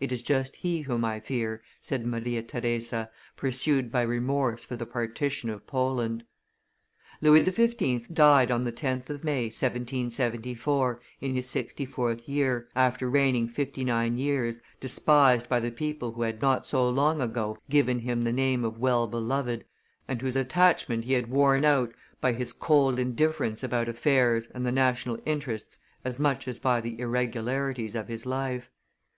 "It 0.00 0.12
is 0.12 0.22
just 0.22 0.56
He 0.56 0.80
whom 0.80 1.04
I 1.04 1.20
fear," 1.20 1.60
said 1.82 2.06
Maria 2.06 2.42
Theresa, 2.42 3.10
pursued 3.36 3.92
by 3.92 4.00
remorse 4.00 4.64
for 4.64 4.76
the 4.76 4.86
partition 4.86 5.50
of 5.50 5.66
Poland. 5.66 6.24
Louis 7.20 7.44
XV. 7.44 8.08
died 8.14 8.50
on 8.50 8.64
the 8.64 8.72
10th 8.72 9.10
of 9.10 9.24
May, 9.24 9.44
1774, 9.50 11.02
in 11.20 11.34
his 11.34 11.50
sixty 11.50 11.84
fourth 11.84 12.26
year, 12.26 12.70
after 12.74 13.10
reigning 13.10 13.46
fifty 13.46 13.84
nine 13.84 14.16
years, 14.16 14.62
despised 14.80 15.50
by 15.50 15.60
the 15.60 15.70
people 15.70 16.12
who 16.12 16.22
had 16.22 16.40
not 16.40 16.64
so 16.64 16.88
long 16.88 17.20
ago 17.20 17.58
given 17.68 17.98
him 17.98 18.22
the 18.22 18.32
name 18.32 18.64
of 18.64 18.78
Well 18.78 19.06
beloved, 19.06 19.66
and 20.08 20.22
whose 20.22 20.34
attachment 20.34 21.04
he 21.04 21.12
had 21.12 21.26
worn 21.30 21.66
out 21.66 21.92
by 22.22 22.32
his 22.32 22.54
cold 22.54 22.98
indifference 22.98 23.62
about 23.62 23.86
affairs 23.86 24.46
and 24.54 24.64
the 24.64 24.72
national 24.72 25.18
interests 25.26 25.80
as 26.06 26.18
much 26.18 26.48
as 26.48 26.58
by 26.58 26.80
the 26.80 26.98
irregularities 26.98 27.94
of 27.94 28.08
his 28.08 28.24
life. 28.24 28.70